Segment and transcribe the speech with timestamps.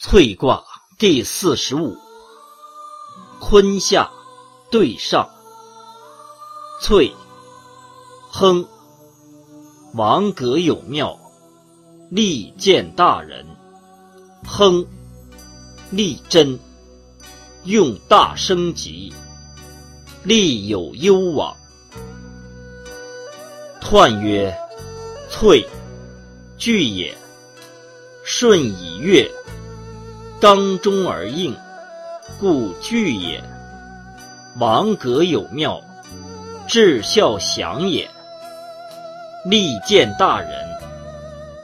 [0.00, 0.62] 翠卦
[0.96, 1.96] 第四十五，
[3.40, 4.12] 坤下
[4.70, 5.28] 对上。
[6.80, 7.12] 翠，
[8.30, 8.64] 亨，
[9.94, 11.18] 王阁有庙，
[12.12, 13.44] 利见大人。
[14.46, 14.86] 亨，
[15.90, 16.60] 利贞，
[17.64, 19.12] 用大升级，
[20.22, 21.56] 利有攸往。
[23.82, 24.56] 彖曰：
[25.28, 25.68] 翠，
[26.56, 27.18] 聚也。
[28.22, 29.28] 顺以月。
[30.40, 31.56] 刚中而应，
[32.38, 33.42] 故惧也。
[34.58, 35.82] 王格有妙，
[36.68, 38.08] 至孝祥也。
[39.44, 40.50] 利见大人，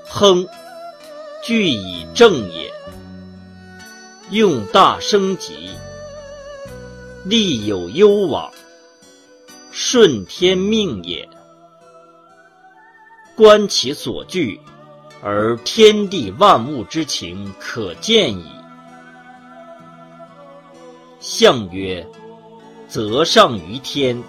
[0.08, 0.44] 亨，
[1.40, 2.72] 惧以正也。
[4.30, 5.70] 用大升级，
[7.24, 8.50] 利有攸往，
[9.70, 11.28] 顺天命也。
[13.36, 14.60] 观其所惧，
[15.22, 18.44] 而天地万物之情可见矣。
[21.26, 22.06] 象曰：
[22.86, 24.22] 泽上于天，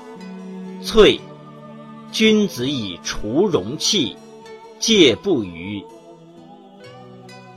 [0.81, 1.19] 翠。
[2.09, 4.15] 君子以除容器，
[4.79, 5.83] 戒不虞。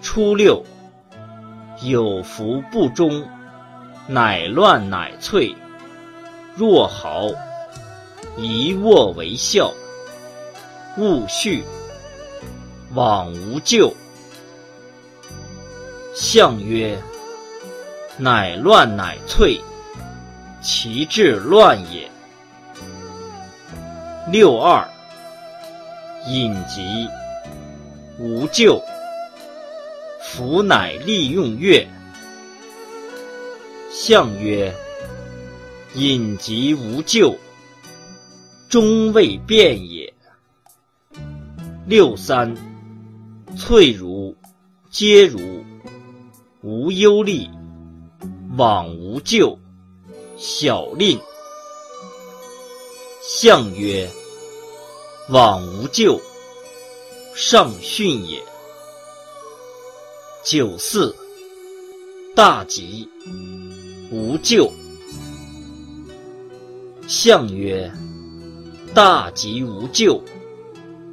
[0.03, 0.65] 初六，
[1.85, 3.25] 有福不忠，
[4.09, 5.55] 乃乱乃萃。
[6.57, 7.29] 若毫，
[8.37, 9.73] 一卧为笑。
[10.97, 11.63] 勿恤，
[12.93, 13.95] 往无咎。
[16.13, 16.99] 象曰。
[18.21, 19.61] 乃乱乃萃，
[20.61, 22.11] 其志乱也。
[24.33, 24.85] 六二，
[26.27, 27.09] 隐疾，
[28.19, 28.83] 无咎。
[30.21, 31.87] 夫乃利用月。
[33.89, 34.75] 象曰：
[35.95, 37.37] 隐疾无咎，
[38.69, 40.13] 终未变也。
[41.87, 42.53] 六三，
[43.57, 44.37] 萃如，
[44.91, 45.65] 皆如，
[46.63, 47.47] 无忧虑。
[48.57, 49.59] 往无咎，
[50.39, 51.21] 小令。
[53.21, 54.09] 象曰：
[55.29, 56.19] 往无咎，
[57.35, 58.43] 上训也。
[60.43, 61.15] 九四，
[62.35, 63.07] 大吉，
[64.11, 64.73] 无咎。
[67.07, 67.93] 象曰：
[68.95, 70.23] 大吉无咎，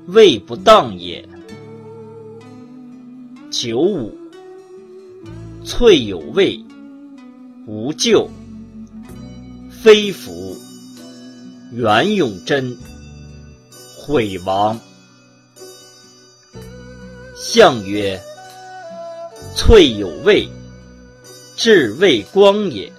[0.08, 1.28] 位不当也。
[3.52, 4.18] 九五，
[5.66, 6.64] 翠有位。
[7.68, 8.30] 无咎，
[9.72, 10.56] 非福。
[11.72, 12.78] 袁永贞，
[13.98, 14.80] 毁亡。
[17.36, 18.22] 象曰：
[19.56, 20.48] 翠有位，
[21.58, 22.92] 至未光也。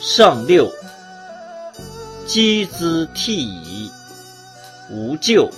[0.00, 0.68] 上六，
[2.26, 3.88] 积资替矣，
[4.90, 5.48] 无咎。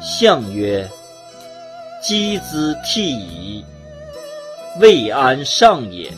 [0.00, 0.88] 象曰：
[2.00, 3.64] 积资替矣。
[4.78, 6.12] 未安上也。